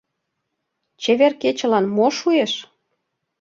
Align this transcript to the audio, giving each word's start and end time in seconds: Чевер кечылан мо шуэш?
Чевер 1.01 1.33
кечылан 1.41 1.85
мо 1.95 2.07
шуэш? 2.17 2.53